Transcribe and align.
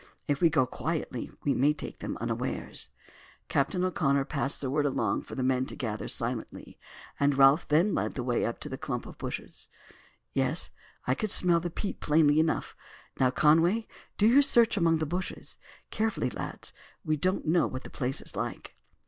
If 0.27 0.41
we 0.41 0.49
go 0.49 0.65
quietly 0.65 1.29
we 1.43 1.53
may 1.53 1.75
take 1.75 1.99
them 1.99 2.17
unawares." 2.17 2.89
Captain 3.49 3.83
O'Connor 3.83 4.25
passed 4.25 4.59
the 4.59 4.71
word 4.71 4.87
along 4.87 5.21
for 5.21 5.35
the 5.35 5.43
men 5.43 5.67
to 5.67 5.75
gather 5.75 6.07
silently, 6.07 6.79
and 7.19 7.37
Ralph 7.37 7.67
then 7.67 7.93
led 7.93 8.15
the 8.15 8.23
way 8.23 8.43
up 8.43 8.57
to 8.61 8.67
the 8.67 8.79
clump 8.79 9.05
of 9.05 9.19
bushes. 9.19 9.67
"Yes, 10.33 10.71
I 11.05 11.13
can 11.13 11.29
smell 11.29 11.59
the 11.59 11.69
peat 11.69 11.99
plainly 11.99 12.39
enough. 12.39 12.75
Now, 13.19 13.29
Conway, 13.29 13.85
do 14.17 14.25
you 14.25 14.41
search 14.41 14.75
among 14.75 14.97
the 14.97 15.05
bushes. 15.05 15.59
Carefully, 15.91 16.31
lad; 16.31 16.71
we 17.05 17.15
don't 17.15 17.45
know 17.45 17.67
what 17.67 17.83
the 17.83 17.91
place 17.91 18.21
is 18.21 18.35
like." 18.35 18.75